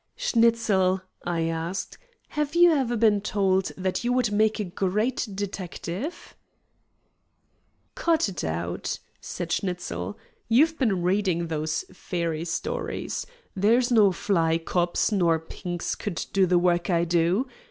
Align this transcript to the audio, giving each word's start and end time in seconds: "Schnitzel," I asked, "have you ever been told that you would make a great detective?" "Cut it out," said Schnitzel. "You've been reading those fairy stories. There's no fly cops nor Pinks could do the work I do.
"Schnitzel," 0.15 1.03
I 1.25 1.41
asked, 1.43 1.99
"have 2.29 2.55
you 2.55 2.71
ever 2.71 2.97
been 2.97 3.21
told 3.21 3.65
that 3.77 4.03
you 4.03 4.11
would 4.11 4.31
make 4.31 4.59
a 4.59 4.63
great 4.63 5.27
detective?" 5.35 6.35
"Cut 7.93 8.27
it 8.27 8.43
out," 8.43 8.97
said 9.19 9.51
Schnitzel. 9.51 10.17
"You've 10.49 10.79
been 10.79 11.03
reading 11.03 11.49
those 11.49 11.85
fairy 11.93 12.45
stories. 12.45 13.27
There's 13.55 13.91
no 13.91 14.11
fly 14.11 14.57
cops 14.57 15.11
nor 15.11 15.37
Pinks 15.37 15.93
could 15.93 16.25
do 16.33 16.47
the 16.47 16.57
work 16.57 16.89
I 16.89 17.03
do. 17.05 17.47